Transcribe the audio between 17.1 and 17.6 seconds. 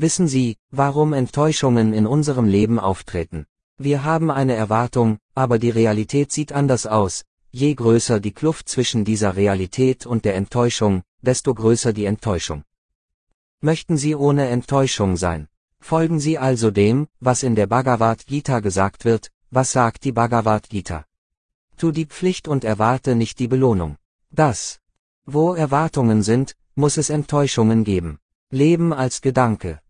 was in